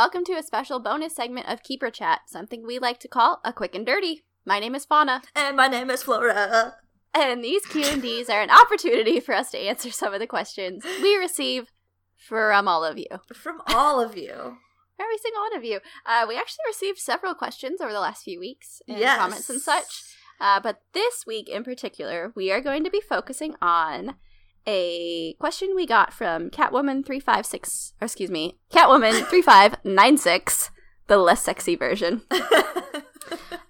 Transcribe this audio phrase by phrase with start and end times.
[0.00, 3.52] welcome to a special bonus segment of Keeper Chat, something we like to call a
[3.52, 4.22] quick and dirty.
[4.46, 6.76] My name is Fauna, And my name is Flora.
[7.12, 11.16] and these Q&Ds are an opportunity for us to answer some of the questions we
[11.16, 11.66] receive
[12.16, 13.08] from all of you.
[13.34, 14.30] From all of you.
[14.98, 15.80] Every single one of you.
[16.06, 19.18] Uh, we actually received several questions over the last few weeks and yes.
[19.18, 20.16] comments and such.
[20.40, 24.14] Uh, but this week in particular, we are going to be focusing on
[24.66, 30.70] a question we got from Catwoman356, or excuse me, Catwoman3596,
[31.06, 32.22] the less sexy version.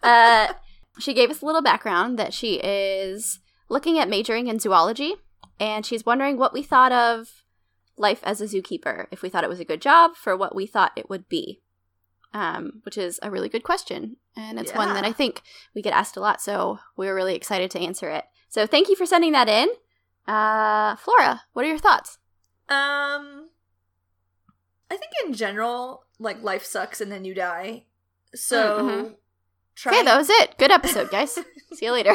[0.02, 0.52] Uh,
[0.98, 5.14] she gave us a little background that she is looking at majoring in zoology,
[5.58, 7.44] and she's wondering what we thought of
[7.96, 10.66] life as a zookeeper, if we thought it was a good job for what we
[10.66, 11.60] thought it would be.
[12.32, 14.16] Um, which is a really good question.
[14.36, 15.42] And it's one that I think
[15.74, 18.24] we get asked a lot, so we're really excited to answer it.
[18.48, 19.68] So thank you for sending that in.
[20.26, 22.18] Uh, Flora, what are your thoughts?
[22.68, 23.48] um
[24.92, 27.84] I think in general, like life sucks and then you die.
[28.34, 29.14] So mhm.
[29.74, 30.56] try Okay, that was it.
[30.58, 31.32] Good episode, guys.
[31.72, 32.14] See you later.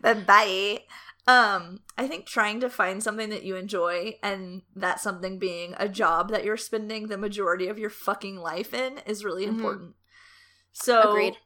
[0.00, 0.82] bye bye.
[1.26, 5.88] Um, I think trying to find something that you enjoy and that something being a
[5.88, 9.48] job that you're spending the majority of your fucking life in is really Mhm.
[9.50, 9.94] important.
[10.72, 11.38] So Agreed.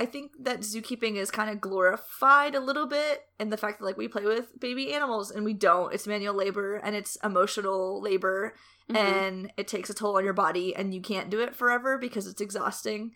[0.00, 3.84] I think that zookeeping is kind of glorified a little bit in the fact that
[3.84, 5.92] like we play with baby animals and we don't.
[5.94, 8.54] It's manual labor and it's emotional labor
[8.88, 8.96] Mhm.
[8.96, 12.26] and it takes a toll on your body and you can't do it forever because
[12.26, 13.12] it's exhausting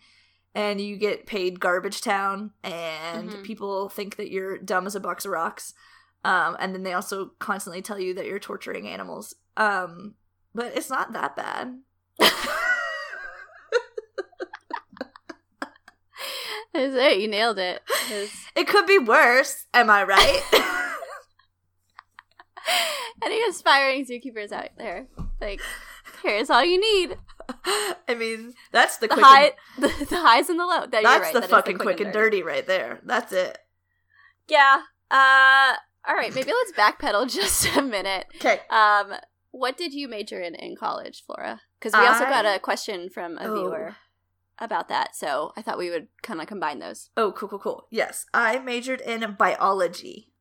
[0.53, 3.43] and you get paid garbage town and Mhm.
[3.43, 5.73] people think that you're dumb as a box of rocks
[6.23, 10.15] um, and then they also constantly tell you that you're torturing animals um,
[10.53, 11.81] but it's not that bad
[16.75, 17.19] Is it?
[17.19, 17.81] You nailed it.
[17.87, 20.41] 'Cause it could be worse am i right
[23.23, 25.07] Any aspiring zookeepers out there,
[25.39, 25.61] like,
[26.23, 27.17] here's all you need:
[28.07, 29.53] i mean that's the, the quick high, and,
[29.99, 30.81] the, the highs and the low.
[30.81, 33.57] That, that's right, the that is fucking quick and dirty right there that's it
[34.49, 34.81] Yeah.
[35.11, 35.75] Uh.
[36.07, 36.33] All right.
[36.35, 38.25] Maybe let's backpedal just a minute.
[38.37, 39.13] okay Um.
[39.51, 41.61] What did you major in in college, Flora?
[41.79, 43.53] Because we also I- got a question from a Oh.
[43.55, 43.95] viewer
[44.59, 47.09] about that, so I thought we would kind of combine those.
[47.17, 50.31] oh cool cool cool yes i majored in biology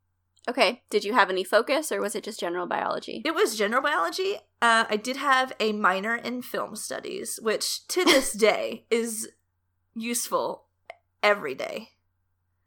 [0.47, 0.83] Okay.
[0.91, 3.23] Did you have any focus, or was it just general biology?
[3.25, 4.37] It was general biology.
[4.61, 9.27] Uh, I did have a minor in film studies, which to this day is
[9.95, 10.67] useful
[11.23, 11.91] every day.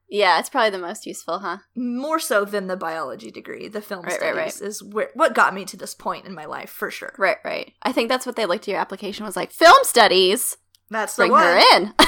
[0.10, 1.58] Yeah, it's probably the most useful, huh?
[1.76, 3.68] More so than the biology degree.
[3.68, 4.68] The film Right, right, studies right.
[4.70, 7.14] is where what got me to this point in my life for sure.
[7.18, 7.74] Right, right.
[7.84, 10.58] I think that's what they looked at your application was like film studies.
[10.90, 11.44] That's the Bring one.
[11.44, 11.94] her in.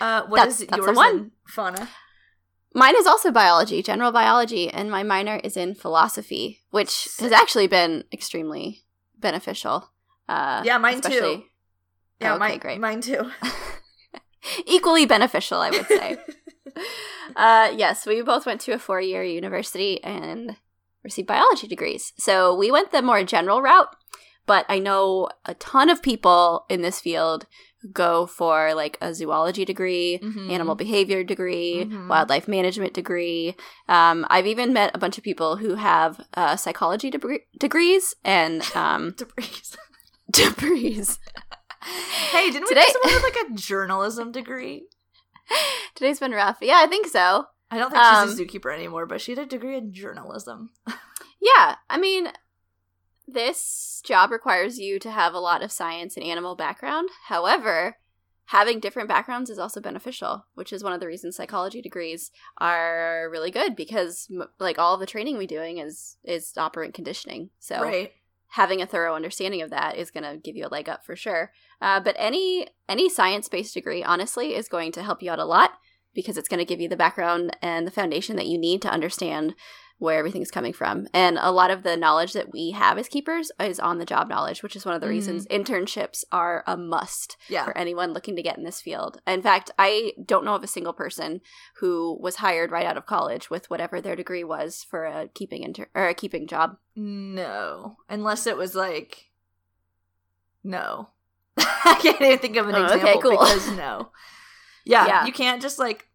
[0.00, 1.30] Uh, what That's- is that's the one.
[1.46, 1.88] fauna?
[2.74, 7.68] Mine is also biology, general biology, and my minor is in philosophy, which has actually
[7.68, 8.82] been extremely
[9.16, 9.90] beneficial.
[10.28, 11.44] Uh, Yeah, mine too.
[12.20, 12.80] Yeah, okay, mine, great.
[12.80, 13.30] mine too.
[14.66, 16.16] Equally beneficial, I would say.
[17.36, 20.56] uh, yes, we both went to a four year university and
[21.04, 22.12] received biology degrees.
[22.18, 23.94] So we went the more general route,
[24.44, 27.46] but I know a ton of people in this field
[27.92, 30.50] go for like a zoology degree, Mhm.
[30.50, 32.08] animal behavior degree, Mhm.
[32.08, 33.54] wildlife management degree.
[33.88, 38.62] Um, I've even met a bunch of people who have uh, psychology degree- degrees and
[38.74, 39.50] um, Debris.
[40.30, 41.18] degrees.
[42.30, 44.86] hey, didn't we Today- get someone with like a journalism degree?
[45.94, 46.58] Today's been rough.
[46.60, 47.44] Yeah, I think so.
[47.70, 50.70] I don't think she's a Um, zookeeper anymore, but she had a degree in journalism.
[51.40, 52.28] Yeah, I mean,
[53.26, 57.08] this job requires you to have a lot of science and animal background.
[57.28, 57.96] However,
[58.46, 63.28] having different backgrounds is also beneficial, which is one of the reasons psychology degrees are
[63.30, 67.50] really good because like all the training we're doing is is operant conditioning.
[67.58, 68.12] So Right.
[68.48, 71.16] having a thorough understanding of that is going to give you a leg up for
[71.16, 71.52] sure.
[71.80, 75.44] Uh, but any any science based degree, honestly, is going to help you out a
[75.44, 75.72] lot
[76.14, 78.90] because it's going to give you the background and the foundation that you need to
[78.90, 79.54] understand
[79.98, 81.06] where everything's coming from.
[81.14, 84.28] And a lot of the knowledge that we have as keepers is on the job
[84.28, 85.10] knowledge, which is one of the Mhm.
[85.10, 87.64] reasons internships are a must Yeah.
[87.64, 89.20] for anyone looking to get in this field.
[89.26, 91.40] In fact, I don't know of a single person
[91.76, 95.62] who was hired right out of college with whatever their degree was for a keeping
[95.62, 96.76] inter- or a keeping job.
[96.96, 97.96] No.
[98.08, 99.30] Unless it was like
[100.62, 101.08] no.
[101.56, 103.30] I can't even think of an Oh, okay, example cool.
[103.38, 104.10] because no.
[104.84, 105.24] Yeah, Yeah.
[105.26, 106.08] you can't just like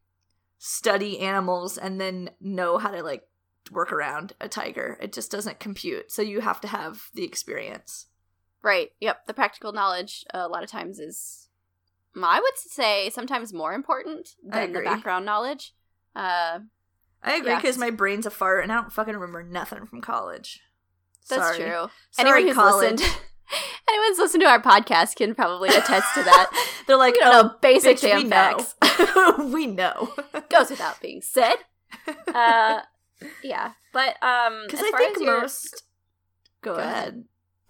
[0.59, 3.27] study animals and then know how to like
[3.71, 4.97] work around a tiger.
[5.01, 6.11] It just doesn't compute.
[6.11, 8.07] So you have to have the experience.
[8.61, 8.91] Right.
[8.99, 9.27] Yep.
[9.27, 11.47] The practical knowledge uh, a lot of times is,
[12.21, 15.73] I would say, sometimes more important than the background knowledge.
[16.15, 16.59] Uh,
[17.23, 17.57] I agree Yeah.
[17.61, 20.61] because my brain's a fart and I don't fucking remember nothing from college.
[21.29, 21.57] that's Sorry.
[21.57, 21.89] true.
[22.11, 22.91] Sorry, Anyone who's college.
[22.99, 23.17] listened,
[23.89, 26.67] Anyone's listened to our podcast can probably attest to that.
[26.87, 28.75] They're like, We oh, know basic bitch, damn we facts.
[29.15, 29.49] know.
[29.53, 30.13] we know.
[30.49, 31.55] Goes without being said.
[32.33, 32.81] Uh,
[33.43, 35.83] yeah, but um, Because I far think as your- most.
[36.61, 37.23] Go, Go ahead.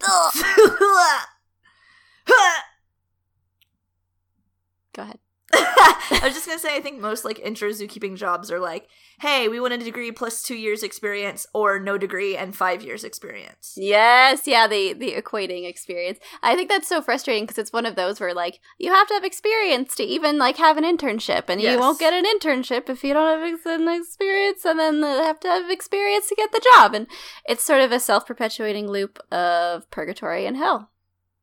[4.92, 5.18] Go ahead.
[5.52, 8.88] I was just gonna say, I think most like intro zookeeping jobs are like,
[9.20, 13.04] hey, we want a degree plus two years experience, or no degree and five years
[13.04, 13.74] experience.
[13.76, 16.18] Yes, yeah, the the equating experience.
[16.42, 19.14] I think that's so frustrating because it's one of those where like you have to
[19.14, 21.74] have experience to even like have an internship, and Yes.
[21.74, 25.08] you won't get an internship if you don't have ex- an experience, and then they
[25.08, 27.06] have to have experience to get the job, and
[27.48, 30.90] it's sort of a self perpetuating loop of purgatory and hell.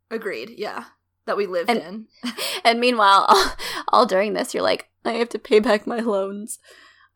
[0.10, 0.52] Agreed.
[0.58, 0.86] Yeah,
[1.28, 2.08] that we lived And- in.
[2.66, 3.46] And meanwhile, all,
[3.90, 6.60] all during this, you're like, I have to pay back my loans.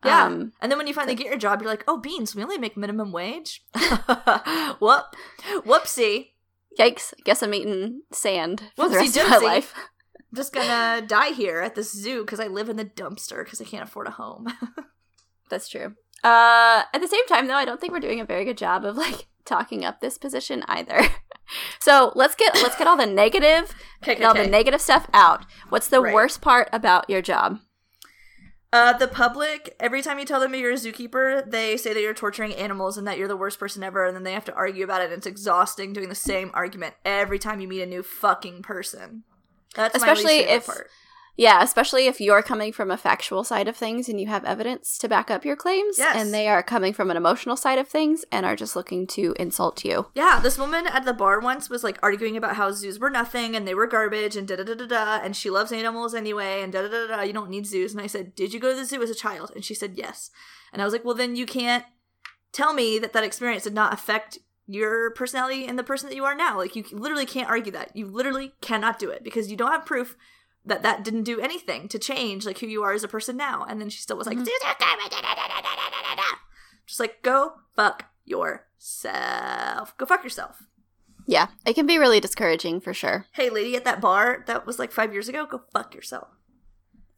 [0.04, 0.24] Yeah.
[0.24, 2.58] Um, And then when you finally get your job, you're like, oh, beans, we only
[2.58, 3.62] make minimum wage.
[4.80, 5.04] Whoop,
[5.64, 6.30] whoopsie.
[6.78, 7.12] yikes!
[7.24, 9.74] Guess I'm eating sand for the Whoopsie rest of my life.
[9.76, 13.60] I'm just gonna die here at this zoo because I live in the dumpster because
[13.60, 14.46] I can't afford a home.
[15.50, 15.94] That's true.
[16.24, 18.84] Uh, at the same time, though, I don't think we're doing a very good job
[18.84, 21.00] of like talking up this position either.
[21.80, 25.44] So let's get let's get all the negative, Okay, get all the negative stuff out.
[25.68, 26.14] What's the Right.
[26.14, 27.58] worst part about your job?
[28.74, 32.14] Uh, the public, every time you tell them you're a zookeeper, they say that you're
[32.14, 34.82] torturing animals and that you're the worst person ever, and then they have to argue
[34.82, 35.06] about it.
[35.10, 39.24] And it's exhausting doing the same argument every time you meet a new fucking person.
[39.74, 40.88] That's Especially if- part.
[41.36, 44.98] Yeah, especially if you're coming from a factual side of things and you have evidence
[44.98, 46.14] to back up your claims, Yes.
[46.16, 49.34] and they are coming from an emotional side of things and are just looking to
[49.38, 50.06] insult you.
[50.14, 53.56] Yeah, this woman at the bar once was like arguing about how zoos were nothing
[53.56, 56.60] and they were garbage and da da da da da, and she loves animals anyway
[56.62, 57.22] and da da da da.
[57.22, 57.92] You don't need zoos.
[57.92, 59.52] And I said, Did you go to the zoo as a child?
[59.54, 60.30] And she said, Yes.
[60.72, 61.84] And I was like, Well, then you can't
[62.52, 66.24] tell me that that experience did not affect your personality and the person that you
[66.24, 66.56] are now.
[66.58, 67.96] Like, you literally can't argue that.
[67.96, 70.16] You literally cannot do it because you don't have proof
[70.64, 73.64] that that didn't do anything to change like who you are as a person now.
[73.68, 74.46] And then she still was like, mm-hmm.
[76.86, 80.62] just like go fuck yourself, go fuck yourself.
[81.26, 83.26] Yeah, it can be really discouraging for sure.
[83.32, 85.46] Hey, lady at that bar, that was like five years ago.
[85.46, 86.28] Go fuck yourself.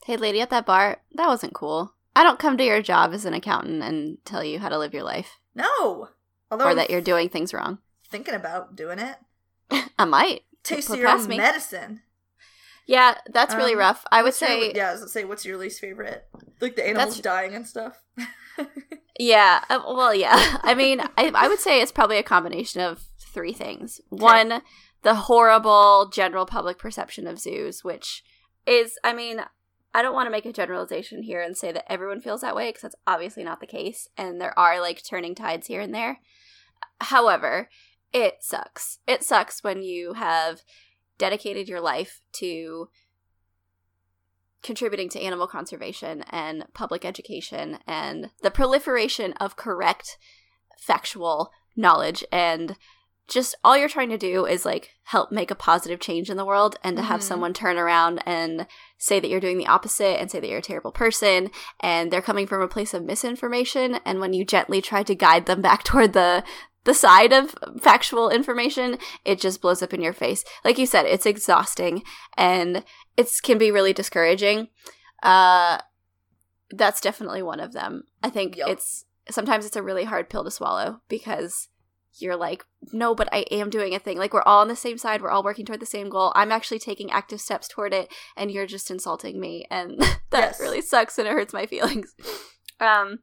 [0.04, 1.94] Hey, lady at that bar, that wasn't cool.
[2.14, 4.94] I don't come to your job as an accountant and tell you how to live
[4.94, 5.38] your life.
[5.54, 6.10] No.
[6.50, 7.78] Although or I'm that you're doing things wrong.
[8.08, 9.16] Thinking about doing it.
[9.98, 10.42] I might.
[10.62, 11.36] Taste your own me.
[11.36, 12.02] medicine.
[12.86, 14.04] Yeah, that's really Um, rough.
[14.12, 16.26] I would What's your- say, yeah, I was gonna say, what's your least favorite?
[16.60, 18.02] Like the animals dying and stuff.
[19.18, 19.64] yeah.
[19.70, 20.58] uh, well, yeah.
[20.62, 24.00] I mean, I, I would say it's probably a combination of three things.
[24.10, 24.62] One,
[25.02, 28.22] the horrible general public perception of zoos, which
[28.66, 29.40] is, I mean,
[29.94, 32.68] I don't want to make a generalization here and say that everyone feels that way
[32.68, 34.08] because that's obviously not the case.
[34.16, 36.18] And there are like turning tides here and there.
[37.00, 37.68] However,
[38.12, 38.98] it sucks.
[39.06, 40.62] It sucks when you have
[41.18, 42.88] dedicated your life to
[44.62, 50.16] contributing to animal conservation and public education and the proliferation of correct
[50.78, 52.76] factual knowledge and
[53.26, 56.44] just all you're trying to do is like help make a positive change in the
[56.44, 57.24] world and to have Mhm.
[57.24, 58.66] someone turn around and
[58.98, 61.50] say that you're doing the opposite and say that you're a terrible person
[61.80, 65.46] and they're coming from a place of misinformation and when you gently try to guide
[65.46, 66.44] them back toward the
[66.84, 70.44] the side of factual information it just blows up in your face.
[70.64, 72.02] Like you said it's exhausting
[72.36, 72.84] and
[73.16, 74.68] it can be really discouraging.
[75.22, 75.78] Uh
[76.70, 78.04] that's definitely one of them.
[78.22, 78.68] I think Yup.
[78.68, 81.68] it's sometimes it's a really hard pill to swallow because
[82.16, 84.18] you're like no but i am doing a thing.
[84.18, 85.22] Like we're all on the same side.
[85.22, 86.32] We're all working toward the same goal.
[86.36, 89.98] I'm actually taking active steps toward it and you're just insulting me and
[90.30, 90.60] that Yes.
[90.60, 92.14] really sucks and it hurts my feelings.
[92.80, 93.20] Um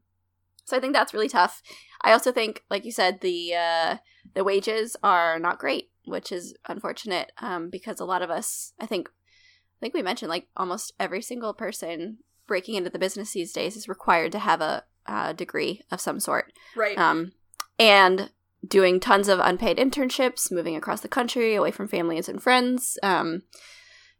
[0.65, 1.62] so i think that's really tough
[2.03, 3.98] i also think like you said the uh
[4.34, 8.86] the wages are not great which is unfortunate um because a lot of us i
[8.86, 12.17] think i think we mentioned like almost every single person
[12.48, 16.20] breaking into the business these days is required to have a, uh degree of some
[16.20, 16.98] sort right.
[16.98, 17.31] um,
[17.79, 18.29] and
[18.67, 22.98] doing tons of unpaid internships, moving across the country away from families and friends.
[23.01, 23.43] Um,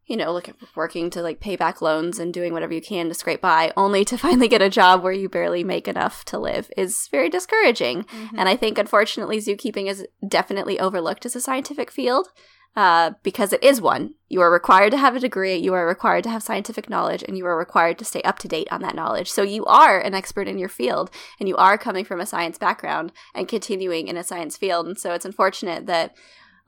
[0.06, 3.14] you know, look working to like pay back loans and doing whatever you can to
[3.14, 6.70] scrape by, only to finally get a job where you barely make enough to live
[6.76, 8.04] is very discouraging.
[8.04, 8.30] Mhm.
[8.38, 12.30] And I think, unfortunately, zookeeping is definitely overlooked as a scientific field
[12.76, 14.16] uh, because it is one.
[14.30, 17.38] You are required to have a degree, you are required to have scientific knowledge, and
[17.38, 19.30] you are required to stay up to date on that knowledge.
[19.30, 22.58] So you are an expert in your field, and you are coming from a science
[22.58, 24.88] background and continuing in a science field.
[24.88, 26.16] And so it's unfortunate that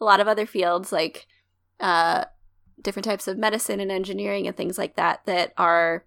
[0.02, 1.26] a lot of other fields, like
[1.80, 2.26] uh,
[2.84, 6.06] different types of medicine and engineering and things like that, that are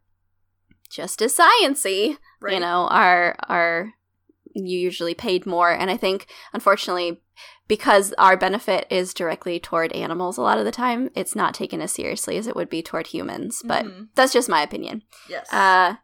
[0.90, 2.54] just as sciency, right.
[2.54, 3.92] you know, are are
[4.54, 5.70] you usually paid more.
[5.70, 7.20] And I think, unfortunately,
[7.68, 11.82] because our benefit is directly toward animals a lot of the time, it's not taken
[11.82, 13.62] as seriously as it would be toward humans.
[13.64, 14.08] But Mhm.
[14.14, 15.02] that's just my opinion.
[15.28, 15.52] Yes.
[15.52, 15.96] Uh,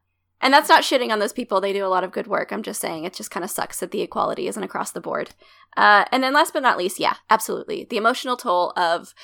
[0.42, 1.60] and that's not shitting on those people.
[1.60, 2.52] They do a lot of good work.
[2.52, 5.30] I'm just saying it just kind of sucks that the equality isn't across the board.
[5.76, 7.84] Uh, and then last but not least, yeah, absolutely.
[7.88, 9.14] The emotional toll of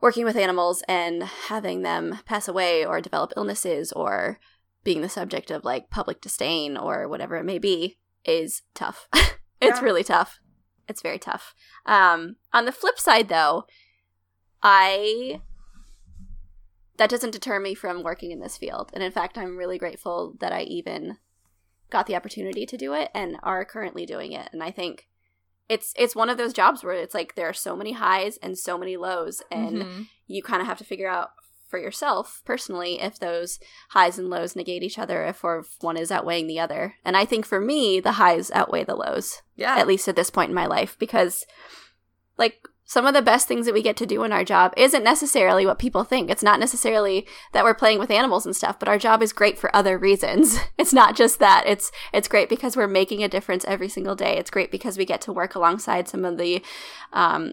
[0.00, 4.38] working with animals and having them pass away or develop illnesses or
[4.84, 9.08] being the subject of like public disdain or whatever it may be is tough.
[9.60, 9.80] it's Yeah.
[9.80, 10.38] really tough.
[10.86, 11.54] It's very tough.
[11.84, 13.64] Um, on the flip side, though,
[14.62, 15.40] I
[16.96, 18.90] that doesn't deter me from working in this field.
[18.92, 21.18] And in fact, I'm really grateful that I even
[21.90, 24.48] got the opportunity to do it and are currently doing it.
[24.52, 25.07] And I think
[25.68, 28.56] it's it's one of those jobs where it's like there are so many highs and
[28.58, 30.06] so many lows and Mhm.
[30.26, 31.30] you kind of have to figure out
[31.68, 33.60] for yourself personally if those
[33.90, 36.94] highs and lows negate each other if or if one is outweighing the other.
[37.04, 39.76] And I think for me the highs outweigh the lows yeah.
[39.76, 41.44] at least at this point in my life because
[42.38, 45.04] like some of the best things that we get to do in our job isn't
[45.04, 46.30] necessarily what people think.
[46.30, 49.58] It's not necessarily that we're playing with animals and stuff, but our job is great
[49.58, 50.58] for other reasons.
[50.78, 51.64] It's not just that.
[51.66, 54.38] It's it's great because we're making a difference every single day.
[54.38, 56.62] It's great because we get to work alongside some of the
[57.12, 57.52] um,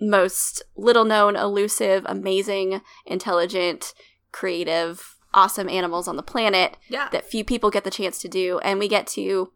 [0.00, 3.92] most little known, elusive, amazing, intelligent,
[4.32, 7.08] creative, awesome animals on the planet yeah.
[7.12, 9.52] that few people get the chance to do and we get to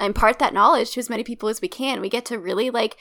[0.00, 2.96] impart that knowledge to as many people as we can we get to really like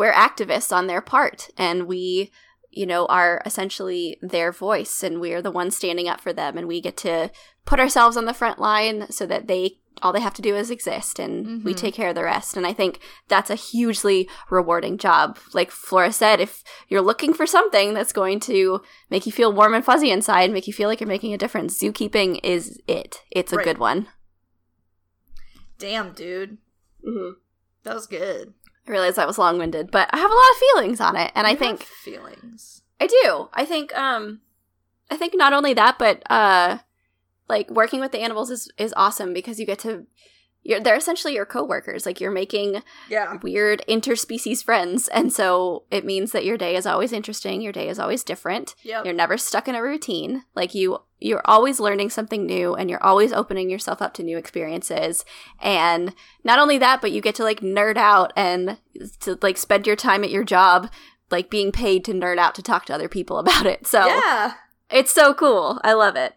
[0.00, 2.30] we're activists on their part and we
[2.70, 6.66] you know are essentially their voice and we're the ones standing up for them and
[6.68, 7.30] we get to
[7.64, 10.70] put ourselves on the front line so that they all they have to do is
[10.70, 11.76] exist and we Mhm.
[11.76, 16.12] take care of the rest and i think that's a hugely rewarding job like flora
[16.12, 18.80] said if you're looking for something that's going to
[19.10, 21.78] make you feel warm and fuzzy inside make you feel like you're making a difference
[21.82, 23.64] zookeeping is it it's a Right.
[23.68, 24.06] good one
[25.78, 26.58] Damn, dude.
[27.06, 27.30] mm-hmm.
[27.84, 28.52] That was good.
[28.90, 31.46] I realize that was long-winded but i have a lot of feelings on it and
[31.46, 32.82] i You have think feelings.
[33.00, 33.48] I do.
[33.54, 34.40] I think um
[35.10, 36.78] I think not only that, but uh
[37.48, 40.06] like working with the animals is is awesome because you get to
[40.62, 42.04] you're they're essentially your coworkers.
[42.04, 43.38] Like you're making Yeah.
[43.42, 45.08] weird interspecies friends.
[45.08, 48.74] And so it means that your day is always interesting, your day is always different.
[48.82, 49.06] Yep.
[49.06, 50.42] You're never stuck in a routine.
[50.54, 54.38] Like you you're always learning something new and you're always opening yourself up to new
[54.38, 55.24] experiences.
[55.60, 58.78] And not only that, but you get to like nerd out and
[59.20, 60.90] to like spend your time at your job
[61.30, 63.86] like being paid to nerd out to talk to other people about it.
[63.86, 64.54] So Yeah.
[64.90, 65.80] it's so cool.
[65.84, 66.34] I love it.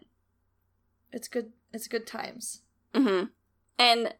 [1.12, 1.52] It's good.
[1.72, 2.60] It's good times.
[2.94, 3.24] hmm
[3.78, 4.14] And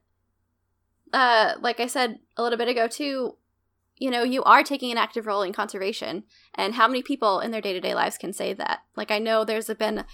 [1.13, 3.37] uh, like I said a little bit ago too,
[3.97, 7.53] you know, you are taking an active role in conservation, and how many people in
[7.53, 8.81] their day to day lives can say that?
[8.97, 10.05] Like I know there's been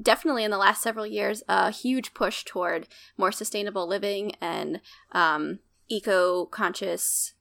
[0.00, 4.80] definitely in the last several years a huge push toward more sustainable living and
[5.12, 7.34] um, eco conscious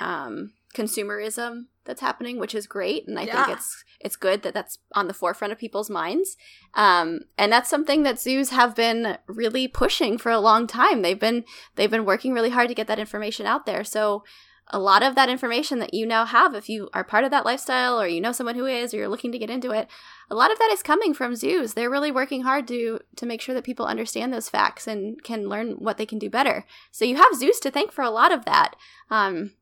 [0.00, 3.44] um, consumerism that's happening, which is great, and I Yeah.
[3.44, 6.36] think it's it's good that that's on the forefront of people's minds.
[6.74, 11.02] Um, and that's something that zoos have been really pushing for a long time.
[11.02, 11.44] They've been
[11.76, 13.84] they've been working really hard to get that information out there.
[13.84, 14.24] So
[14.68, 17.44] a lot of that information that you now have, if you are part of that
[17.44, 19.88] lifestyle or you know someone who is or you're looking to get into it,
[20.30, 21.74] a lot of that is coming from zoos.
[21.74, 25.48] They're really working hard to to make sure that people understand those facts and can
[25.48, 26.64] learn what they can do better.
[26.90, 28.74] So you have zoos to thank for a lot of that.
[29.10, 29.52] Um,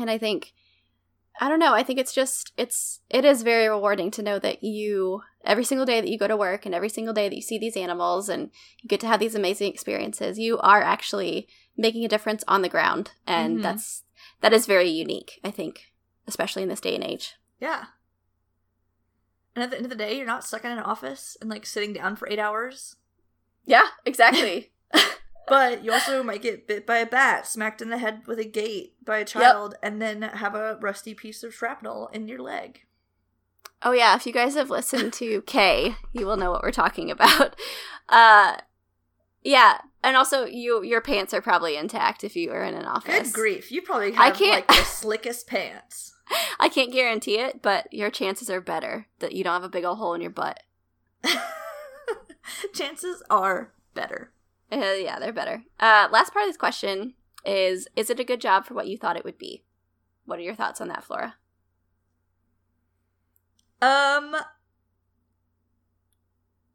[0.00, 0.52] and I think
[1.40, 1.74] I don't know.
[1.74, 5.84] I think it's just it's it is very rewarding to know that you every single
[5.84, 8.28] day that you go to work and every single day that you see these animals
[8.28, 8.50] and
[8.82, 12.68] you get to have these amazing experiences, you are actually making a difference on the
[12.68, 13.62] ground, and Mhm.
[13.62, 14.04] that's
[14.40, 15.40] that is very unique.
[15.44, 15.92] I think,
[16.26, 17.34] especially in this day and age.
[17.60, 17.84] Yeah.
[19.54, 21.64] And at the end of the day, you're not stuck in an office and like
[21.64, 22.96] sitting down for eight hours.
[23.64, 24.72] Yeah, exactly.
[25.46, 28.44] But you also might get bit by a bat, smacked in the head with a
[28.44, 32.80] gate by a child, and then have a rusty piece of shrapnel in your leg.
[33.82, 37.10] Oh yeah, if you guys have listened to K, you will know what we're talking
[37.10, 37.56] about.
[38.06, 38.58] Uh
[39.42, 43.32] yeah, and also you your pants are probably intact if you are in an office.
[43.32, 43.72] Good grief.
[43.72, 46.12] You probably I have can't- like the slickest pants.
[46.60, 49.84] I can't guarantee it, but your chances are better that you don't have a big
[49.84, 50.60] old hole in your butt.
[52.74, 54.30] Chances are better.
[54.70, 55.64] Uh, yeah, they're better.
[55.80, 58.96] Uh last part of this question is is it a good job for what you
[58.96, 59.64] thought it would be?
[60.24, 61.34] What are your thoughts on that, Flora?
[63.82, 64.34] Um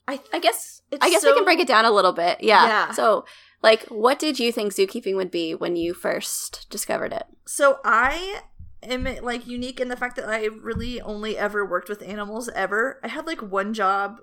[0.09, 2.41] I I guess It's I guess we can break it down a little bit.
[2.41, 2.65] Yeah.
[2.67, 2.91] Yeah.
[2.91, 3.25] So,
[3.61, 7.25] like what did you think zookeeping would be when you first discovered it?
[7.45, 8.41] So I
[8.81, 12.99] am like unique in the fact that I really only ever worked with animals ever.
[13.03, 14.21] I had like one job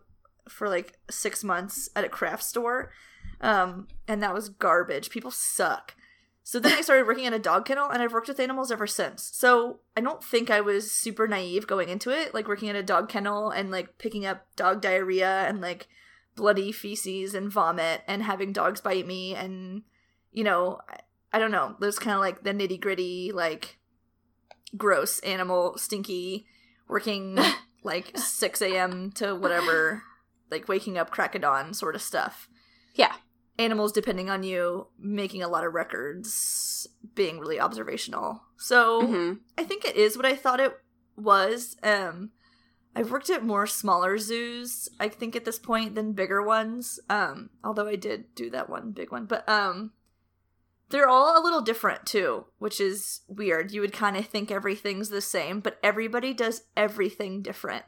[0.48, 2.92] for like six months at a craft store,
[3.40, 5.10] Um, and that was garbage.
[5.10, 5.94] People suck.
[6.48, 8.86] So then I started working at a dog kennel, and I've worked with animals ever
[8.86, 9.28] since.
[9.34, 12.84] So I don't think I was super naive going into it, like working at a
[12.84, 15.88] dog kennel and like picking up dog diarrhea and like
[16.36, 19.82] bloody feces and vomit and having dogs bite me and
[20.30, 21.00] you know I,
[21.32, 21.74] I don't know.
[21.80, 23.80] There's kind of like the nitty gritty, like
[24.76, 26.46] gross animal, stinky,
[26.86, 27.40] working
[27.82, 29.10] like 6 a.m.
[29.16, 30.04] to whatever,
[30.48, 32.48] like waking up crack of dawn sort of stuff.
[32.94, 33.16] Yeah.
[33.58, 38.42] Animals depending on you, making a lot of records, being really observational.
[38.56, 40.78] So hmm I think it is what I thought it
[41.16, 41.76] was.
[41.82, 42.30] Um,
[42.94, 46.98] I've worked at more smaller zoos, I think, at this point than bigger ones.
[47.10, 49.92] Um, although I did do that one big one, but um,
[50.88, 53.72] they're all a little different too, which is weird.
[53.72, 57.84] You would kind of think everything's the same, but everybody does everything different.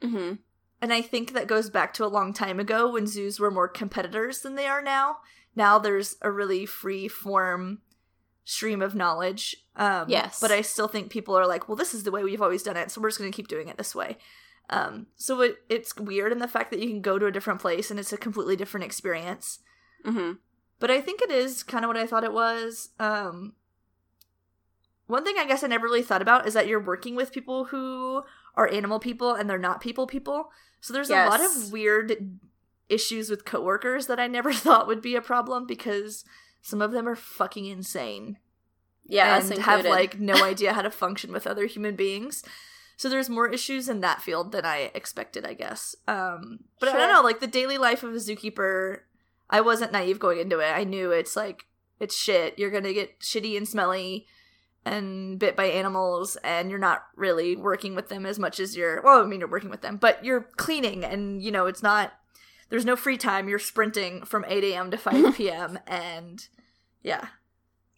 [0.00, 0.34] hmm
[0.82, 3.68] And I think that goes back to a long time ago when zoos were more
[3.68, 5.18] competitors than they are now.
[5.54, 7.80] Now there's a really free form
[8.44, 9.56] stream of knowledge.
[9.76, 10.40] Um, Yes.
[10.40, 12.76] But I still think people are like, well, this is the way we've always done
[12.76, 14.18] it, so we're just going to keep doing it this way.
[14.70, 17.60] Um, so it, it's weird in the fact that you can go to a different
[17.60, 19.60] place and it's a completely different experience.
[20.04, 20.32] hmm
[20.80, 22.88] But I think it is kind of what I thought it was.
[22.98, 23.52] Um,
[25.06, 27.66] one thing I guess I never really thought about is that you're working with people
[27.66, 28.22] who
[28.54, 30.50] are animal people and they're not people people.
[30.80, 32.38] So there's a lot of weird
[32.88, 36.24] issues with coworkers that I never thought would be a problem because
[36.60, 38.38] some of them are fucking insane
[39.06, 42.44] Yeah, and have like no idea how to function with other human beings.
[42.96, 45.96] So there's more issues in that field than I expected, I guess.
[46.06, 49.00] Um, but I don't know, like the daily life of a zookeeper.
[49.50, 50.70] I wasn't naive going into it.
[50.70, 51.66] I knew it's like
[51.98, 52.58] it's shit.
[52.58, 54.26] You're gonna get shitty and smelly
[54.84, 59.00] and bit by animals, and you're not really working with them as much as you're.
[59.02, 62.12] Well, I mean, you're working with them, but you're cleaning, and you know it's not.
[62.68, 63.48] There's no free time.
[63.48, 64.90] You're sprinting from 8 a.m.
[64.90, 65.78] to 5 p.m.
[65.86, 66.46] and
[67.02, 67.26] yeah,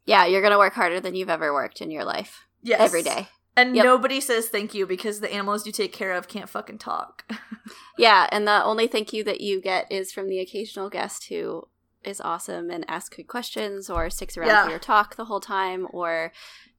[0.04, 3.28] yeah, you're gonna work harder than you've ever worked in your life yes, every day.
[3.56, 3.84] And Yep.
[3.84, 7.24] nobody says thank you because the animals you take care of can't fucking talk.
[7.96, 11.68] Yeah, and the only thank you that you get is from the occasional guest who
[12.02, 14.64] is awesome and asks good questions or sticks around Yeah.
[14.64, 16.32] for your talk the whole time or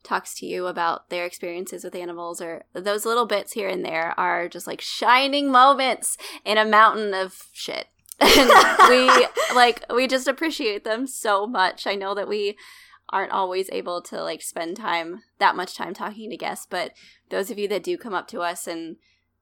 [0.06, 4.18] talks to you about their experiences with animals or those little bits here and there
[4.18, 7.88] are just like shining moments in a mountain of shit.
[8.20, 8.50] and
[8.88, 11.86] we like we just appreciate them so much.
[11.86, 12.58] I know that we
[13.10, 16.94] aren't always able to like spend time that much time talking to guests, but
[17.30, 18.96] those of you that do come up to us and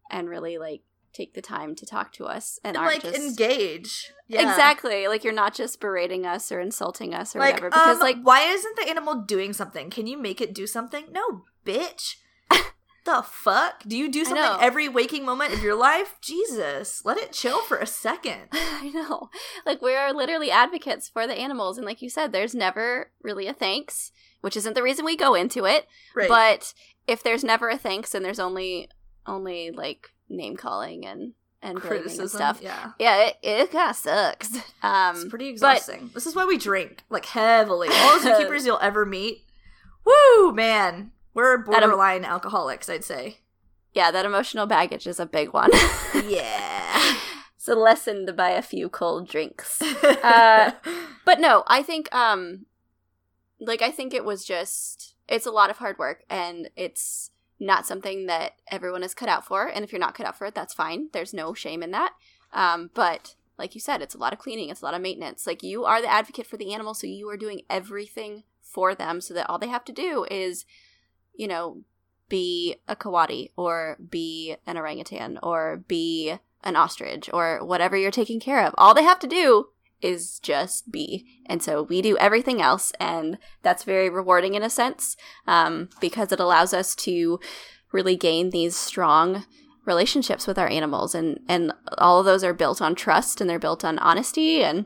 [0.10, 0.82] and really like
[1.14, 4.12] take the time to talk to us and, like just engage.
[4.28, 4.50] Yeah.
[4.50, 8.02] exactly like you're not just berating us or insulting us or Like, whatever because um,
[8.02, 9.90] like why isn't the animal doing something?
[9.90, 11.06] Can you make it do something?
[11.12, 12.16] No, bitch.
[13.06, 13.84] the fuck?
[13.86, 16.16] Do you do something every waking moment of your life?
[16.22, 18.44] Jesus, let it chill for a second.
[18.52, 19.30] I know.
[19.66, 23.48] Like we are literally advocates for the animals and like you said there's never really
[23.48, 26.30] a thanks, which isn't the reason we go into it, Right.
[26.30, 26.74] but
[27.08, 28.90] if there's never a thanks and there's only
[29.26, 32.60] only like name calling and and blaming and criticism stuff.
[32.62, 32.92] Yeah.
[33.00, 34.56] Yeah, it, it kind of sucks.
[34.56, 36.12] It's Um pretty exhausting.
[36.14, 37.88] this is why we drink like heavily.
[37.92, 39.44] All the zookeepers you'll ever meet.
[40.06, 41.12] Woo, man.
[41.34, 43.38] We're borderline alcoholics, I'd say.
[43.94, 45.72] yeah, that emotional baggage is a big one.
[46.28, 47.16] Yeah.
[47.56, 49.82] it's a lesson to buy a few cold drinks.
[49.82, 50.72] Uh,
[51.26, 52.66] but no, I think um
[53.60, 57.32] like I think it was just it's a lot of hard work and it's
[57.64, 60.46] not something that everyone is cut out for and if you're not cut out for
[60.46, 61.10] it that's fine.
[61.14, 62.14] There's no shame in that.
[62.52, 65.48] Um but like you said it's a lot of cleaning, it's a lot of maintenance.
[65.48, 69.22] Like you are the advocate for the animal so you are doing everything for them
[69.22, 70.66] so that all they have to do is
[71.34, 71.84] you know
[72.30, 78.40] be a coati or be an orangutan or be an ostrich or whatever you're taking
[78.40, 78.74] care of.
[78.78, 79.68] All they have to do
[80.04, 81.26] is just be.
[81.46, 82.92] And so we do everything else.
[83.00, 85.16] And that's very rewarding in a sense
[85.48, 87.40] um, because it allows us to
[87.92, 89.46] really gain these strong
[89.86, 91.16] relationships with our animals.
[91.16, 94.64] And, and all of those are built on trust and they're built on honesty.
[94.64, 94.86] And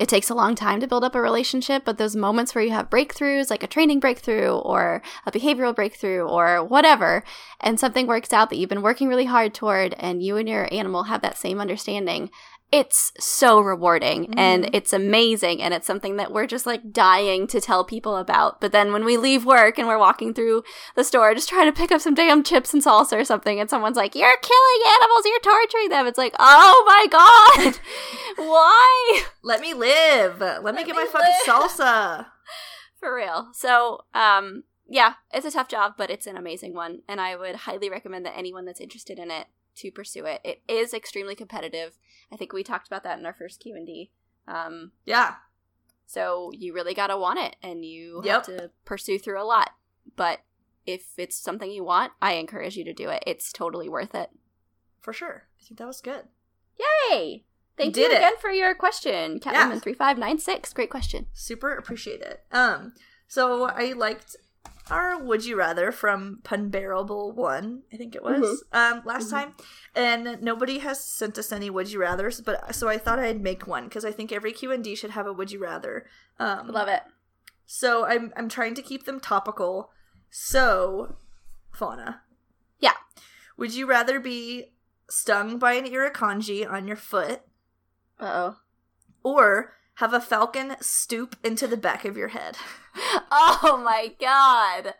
[0.00, 2.72] it takes a long time to build up a relationship, but those moments where you
[2.72, 7.22] have breakthroughs, like a training breakthrough or a behavioral breakthrough or whatever,
[7.60, 10.68] and something works out that you've been working really hard toward, and you and your
[10.72, 12.30] animal have that same understanding,
[12.76, 14.70] it's so rewarding and Mhm.
[14.72, 15.62] it's amazing.
[15.62, 18.60] And it's something that we're just like dying to tell people about.
[18.60, 20.64] But then when we leave work and we're walking through
[20.96, 23.70] the store just trying to pick up some damn chips and salsa or something, and
[23.70, 26.08] someone's like, You're killing animals, you're torturing them.
[26.08, 27.78] It's like, Oh my God,
[28.36, 29.22] why?
[29.44, 30.40] Let me live.
[30.40, 32.26] Let, me get me my fucking salsa.
[32.98, 33.50] For real.
[33.52, 37.54] So, um, yeah, it's a tough job, but it's an amazing one, and I would
[37.54, 40.40] highly recommend that anyone that's interested in it to pursue it.
[40.44, 41.98] It is extremely competitive.
[42.32, 44.10] I think we talked about that in our first Q and D.
[44.46, 45.36] Um, Yeah.
[46.06, 48.46] so you really gotta want it, and you Yep.
[48.46, 49.70] have to pursue through a lot.
[50.16, 50.40] But
[50.86, 53.22] if it's something you want, I encourage you to do it.
[53.26, 54.30] It's totally worth it.
[55.00, 55.48] For sure.
[55.60, 56.28] I think that was good.
[57.10, 57.44] Yay!
[57.76, 58.18] Thank You you, did it.
[58.18, 59.52] again for your question, Yeah.
[59.68, 60.72] Catwoman three five nine six.
[60.72, 61.26] Great question.
[61.32, 62.44] Super appreciate it.
[62.52, 62.94] Um,
[63.26, 64.36] so I liked
[64.90, 69.30] our Would You Rather from Punbearable One, I think it was, um, last Mhm.
[69.30, 69.54] time.
[69.94, 73.66] And nobody has sent us any Would You Rathers, but so I thought I'd make
[73.66, 76.06] one because I think every Q and D should have a Would You Rather.
[76.38, 77.02] Um, Love it.
[77.66, 79.90] So I'm I'm trying to keep them topical.
[80.30, 81.16] So,
[81.72, 82.22] Fauna.
[82.78, 82.94] Yeah.
[83.56, 84.74] Would you rather be
[85.08, 87.42] stung by an irukandji on your foot
[88.18, 88.56] Uh oh.
[89.22, 92.56] or have a falcon stoop into the back of your head?
[93.30, 94.94] Oh my god.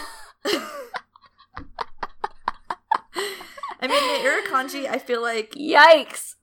[3.82, 6.34] mean, the irukandji, I feel like Yikes.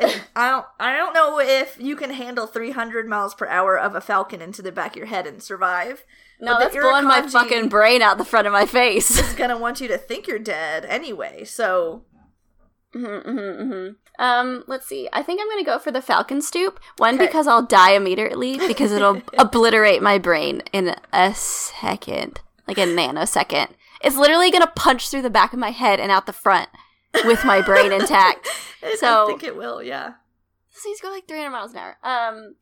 [0.00, 4.00] I don't I don't know if you can handle 300 miles per hour of a
[4.00, 6.04] falcon into the back of your head and survive.
[6.40, 9.18] No, that's blowing my fucking brain out the front of my face.
[9.18, 11.44] It's gonna want you to think you're dead anyway.
[11.44, 12.02] So
[12.94, 14.22] Mm-hmm, mm-hmm, mm-hmm.
[14.22, 15.08] Um, let's see.
[15.12, 16.78] I think I'm gonna go for the Falcon Stoop.
[16.98, 17.26] One Okay.
[17.26, 23.70] because I'll die immediately because it'll obliterate my brain in a second, like a nanosecond.
[24.02, 26.68] It's literally gonna punch through the back of my head and out the front
[27.24, 28.46] with my brain intact.
[28.98, 29.82] so I think it will.
[29.82, 30.14] Yeah.
[30.84, 31.96] These go like 300 miles an hour.
[32.02, 32.56] Um,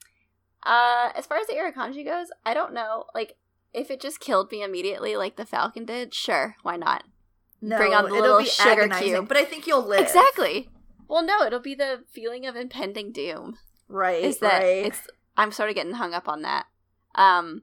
[0.63, 3.05] uh, as far as the Irukandji goes, I don't know.
[3.15, 3.35] Like,
[3.75, 7.05] if it just killed me immediately, like the Falcon did, sure, why not?
[7.65, 9.29] No, Bring on the it'll little be sugar agonizing, cube.
[9.29, 10.01] but I think you'll live.
[10.01, 10.69] Exactly.
[11.09, 13.57] Well, no, it'll be the feeling of impending doom.
[13.89, 14.23] Right.
[14.25, 14.87] is that right.
[14.87, 16.67] it's I'm sort of getting hung up on that.
[17.15, 17.63] Um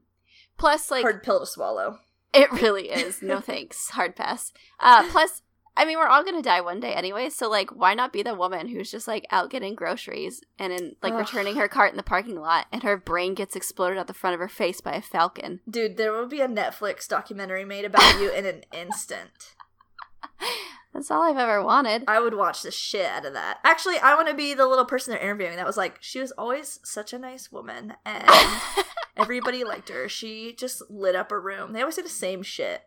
[0.57, 1.99] plus like hard pill to swallow.
[2.33, 3.21] it really is.
[3.21, 3.89] No thanks.
[3.89, 4.53] Hard pass.
[4.79, 5.41] Uh plus
[5.75, 8.21] I mean we're all going to die one day anyway, so like why not be
[8.21, 11.19] the woman who's just like out getting groceries and in like Ugh.
[11.19, 14.33] returning her cart in the parking lot and her brain gets exploded out the front
[14.33, 15.61] of her face by a falcon.
[15.69, 19.55] Dude, there will be a Netflix documentary made about you in an instant.
[20.93, 22.03] That's all I've ever wanted.
[22.07, 23.59] I would watch the shit out of that.
[23.63, 26.31] Actually, I want to be the little person they're interviewing that was like, she was
[26.31, 28.27] always such a nice woman and
[29.17, 30.09] everybody liked her.
[30.09, 31.73] She just lit up a room.
[31.73, 32.81] They always say the same shit.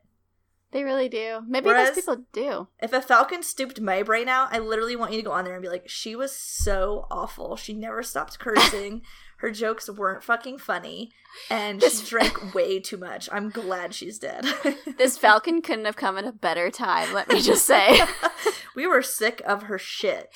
[0.72, 1.42] they really do.
[1.46, 2.66] Maybe Whereas- those people do.
[2.80, 5.54] If a falcon stooped my brain out, I literally want you to go on there
[5.54, 7.54] and be like, she was so awful.
[7.56, 9.02] She never stopped cursing.
[9.42, 11.10] Her jokes weren't fucking funny.
[11.50, 13.28] And This- she drank way too much.
[13.32, 14.46] I'm glad she's dead.
[14.98, 17.98] This falcon couldn't have come at a better time, let me just say.
[18.76, 20.28] we were sick of her shit.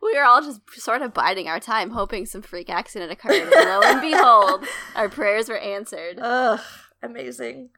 [0.00, 3.42] We were all just sort of biding our time, hoping some freak accident occurred.
[3.42, 4.64] And lo and behold,
[4.94, 6.18] our prayers were answered.
[6.22, 6.60] Ugh,
[7.02, 7.70] amazing.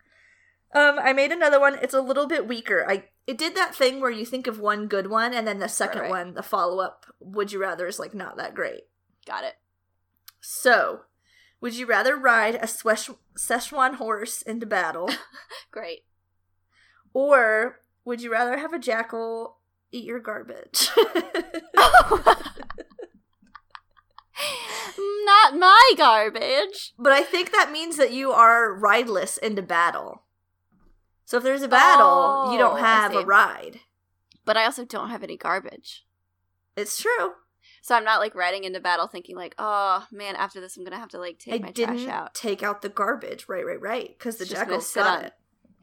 [0.75, 1.79] Um, I made another one.
[1.81, 2.85] It's a little bit weaker.
[2.87, 5.69] I it did that thing where you think of one good one and then the
[5.69, 6.11] second Right.
[6.11, 8.83] one, the follow up, would you rather is like not that great.
[9.27, 9.55] Got it.
[10.49, 11.01] So,
[11.61, 15.11] would you rather ride a Przewalski horse into battle,
[15.73, 16.05] Great.
[17.13, 19.57] or would you rather have a jackal
[19.91, 20.89] eat your garbage?
[25.25, 26.93] Not my garbage.
[26.99, 30.23] but I think that means that you are rideless into battle.
[31.25, 33.81] So if there's a battle, you Oh, don't have a ride.
[34.45, 36.07] But I also don't have any garbage.
[36.77, 37.33] It's true.
[37.87, 40.99] So I'm not like riding into battle thinking like, oh man, after this I'm gonna
[40.99, 42.35] have to like take I my didn't trash out.
[42.35, 43.49] take out the garbage.
[43.49, 44.09] Right, right, right.
[44.09, 45.33] Because the jackal's got on- it.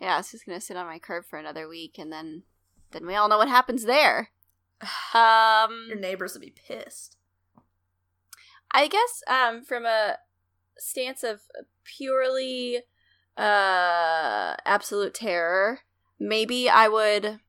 [0.02, 2.44] Yeah, it's just gonna sit on my curb for another week and then
[2.92, 4.32] then we all know what happens there.
[5.14, 7.16] Um Your neighbors will be pissed.
[8.72, 10.18] I guess um from a
[10.78, 11.40] stance of
[11.86, 12.80] purely
[13.38, 15.80] uh absolute terror,
[16.20, 17.40] maybe I would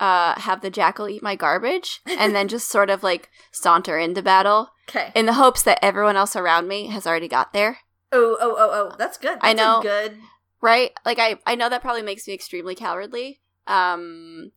[0.00, 4.22] uh have the jackal eat my garbage and then just sort of like saunter into
[4.22, 5.12] battle Okay.
[5.14, 7.78] in the hopes that everyone else around me has already got there.
[8.10, 8.94] Oh, oh, oh, oh.
[8.98, 9.38] That's good.
[9.40, 9.80] I know.
[9.82, 10.18] Good.
[10.60, 10.90] Right?
[11.04, 13.40] Like I I know that probably makes me extremely cowardly.
[13.66, 14.52] Um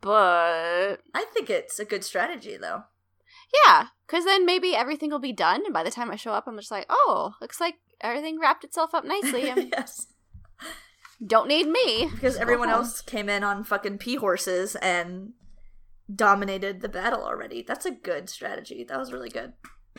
[0.00, 2.84] but I think it's a good strategy, though.
[3.66, 6.46] yeah, cuz then maybe everything will be done and by the time I show up
[6.46, 9.42] I'm just like, "Oh, looks like everything wrapped itself up nicely.
[9.72, 10.06] yes.
[11.24, 15.32] Don't need me." Because Just go everyone else came in on fucking pea horses and
[16.14, 17.62] dominated the battle already.
[17.62, 18.84] That's a good strategy.
[18.84, 19.52] That was really good.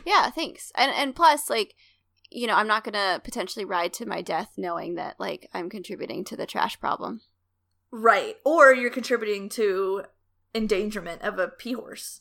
[0.04, 0.72] Yeah, thanks.
[0.74, 1.74] And and plus like
[2.30, 5.70] you know, I'm not going to potentially ride to my death knowing that like I'm
[5.70, 7.22] contributing to the trash problem.
[7.90, 8.36] Right.
[8.44, 10.02] Or you're contributing to
[10.54, 12.20] endangerment of a pea horse.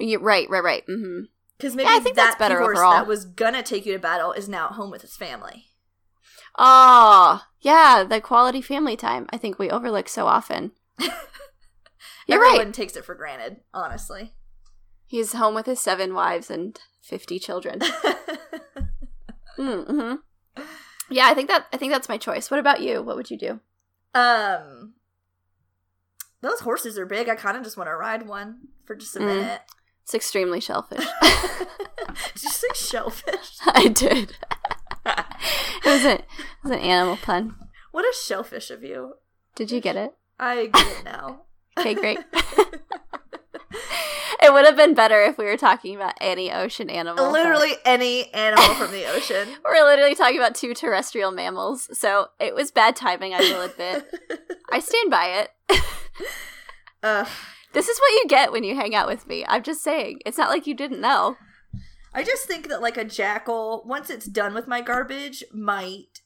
[0.00, 0.84] you right, right, right.
[0.88, 1.28] Mhm.
[1.56, 2.92] Because maybe Yeah, I think that that's better pea horse overall.
[2.94, 5.68] that was gonna take you to battle is now at home with his family.
[6.58, 9.26] Oh, yeah, the quality family time.
[9.30, 10.72] I think we overlook so often.
[10.98, 12.74] You're Everyone right.
[12.74, 14.34] takes it for granted, honestly.
[15.06, 17.80] He's home with his seven wives and 50 children.
[19.58, 20.14] mm-hmm.
[21.10, 22.50] Yeah, I think that I think that's my choice.
[22.50, 23.02] What about you?
[23.02, 23.60] What would you do?
[24.14, 24.94] um,
[26.42, 27.28] those horses are big.
[27.28, 29.26] I kind of just want to ride one for just a Mm.
[29.26, 29.60] minute.
[30.02, 31.06] It's extremely shellfish.
[31.22, 33.58] Did you say shellfish?
[33.66, 34.36] I did.
[35.84, 36.24] It was a it
[36.62, 37.56] was an animal pun.
[37.90, 39.14] What a shellfish of you.
[39.54, 40.14] Did you get it?
[40.38, 41.42] I get it now.
[41.78, 42.18] Okay, great.
[44.42, 47.16] it would have been better if we were talking about any ocean animal.
[47.16, 49.48] but Literally any animal from the ocean.
[49.64, 54.06] We're literally talking about two terrestrial mammals, so it was bad timing, I will admit.
[54.70, 55.80] I stand by it.
[57.02, 57.28] Ugh.
[57.72, 59.46] This is what you get when you hang out with me.
[59.48, 60.20] I'm just saying.
[60.26, 61.36] It's not like you didn't know.
[62.14, 66.20] I just think that like a jackal, once it's done with my garbage, might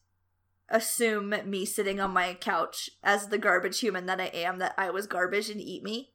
[0.68, 4.90] assume me sitting on my couch as the garbage human that I am, that I
[4.90, 6.10] was garbage and eat me.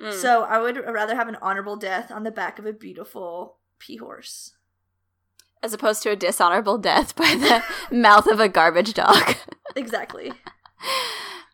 [0.00, 0.12] Mm.
[0.12, 3.96] So I would rather have an honorable death on the back of a beautiful pea
[3.96, 4.52] horse.
[5.62, 7.62] As opposed to a dishonorable death by the
[7.96, 9.36] mouth of a garbage dog.
[9.76, 10.32] Exactly.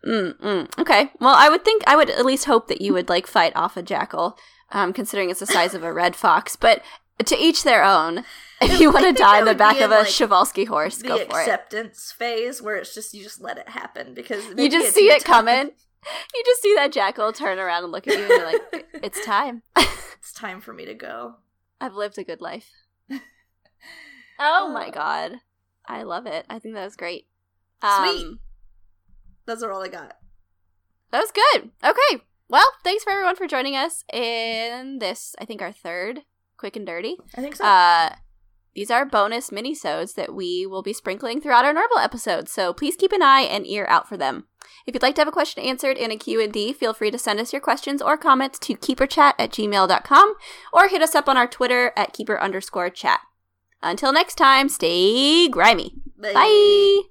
[0.06, 0.78] Mm, mm.
[0.78, 1.10] Okay.
[1.18, 3.76] Well, I would think I would at least hope that you would like fight off
[3.76, 4.36] a jackal,
[4.70, 6.56] um, considering it's the size of a red fox.
[6.56, 6.82] But
[7.24, 8.24] to each their own.
[8.60, 11.16] If you want to die in the back of in, a like, Przewalski horse, go
[11.16, 11.28] for it.
[11.28, 15.06] The acceptance phase where it's just you just let it happen because You just see
[15.08, 15.44] it time.
[15.46, 15.70] coming.
[16.34, 19.24] You just see that jackal turn around and look at you, and you're like, "It's
[19.26, 19.62] time.
[19.76, 21.34] It's time for me to go.
[21.80, 22.70] I've lived a good life."
[24.38, 24.90] Oh my Uh.
[24.90, 25.32] god,
[25.86, 26.46] I love it.
[26.48, 27.26] I think that was great.
[27.80, 28.24] Sweet.
[28.26, 28.40] Um,
[29.46, 30.16] Those are all I got.
[31.10, 31.70] That was good.
[31.84, 32.22] Okay.
[32.48, 36.20] Well, thanks for everyone for joining us in this, I think, our third
[36.64, 37.18] Quick and Dirty.
[37.36, 37.64] I think so.
[37.66, 38.14] Uh,
[38.74, 42.96] these are bonus mini-sodes that we will be sprinkling throughout our normal episodes, so please
[42.96, 44.46] keep an eye and ear out for them.
[44.86, 47.38] If you'd like to have a question answered in a Q&D, feel free to send
[47.38, 50.34] us your questions or comments to keeperchat at gmail.com
[50.72, 53.20] or hit us up on our Twitter at keeper underscore chat.
[53.82, 55.96] Until next time, stay grimy.
[56.18, 57.02] Bye!